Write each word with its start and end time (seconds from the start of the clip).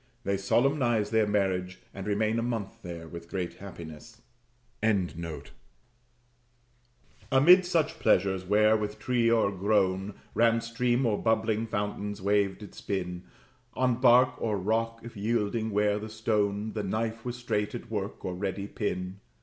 They 0.23 0.35
solemnize 0.35 1.11
their 1.11 1.27
marriage, 1.27 1.77
and 1.93 2.07
remain 2.07 2.39
a 2.39 2.41
month 2.41 2.81
there 2.81 3.07
with 3.07 3.29
great 3.29 3.57
happiness.] 3.59 4.19
Amid 4.81 5.53
such 7.67 7.99
pleasures, 7.99 8.43
where, 8.43 8.75
with 8.75 8.97
tree 8.97 9.29
o'ergrown, 9.29 10.15
Ran 10.33 10.59
stream, 10.61 11.05
or 11.05 11.21
bubbling 11.21 11.67
fountain's 11.67 12.19
wave 12.19 12.57
did 12.57 12.73
spin, 12.73 13.25
On 13.75 14.01
bark 14.01 14.41
or 14.41 14.57
rock, 14.57 15.01
if 15.03 15.15
yielding 15.15 15.69
were 15.69 15.99
the 15.99 16.09
stone, 16.09 16.73
The 16.73 16.81
knife 16.81 17.23
was 17.23 17.35
straight 17.35 17.75
at 17.75 17.91
work, 17.91 18.25
or 18.25 18.33
ready 18.33 18.65
pin. 18.65 19.19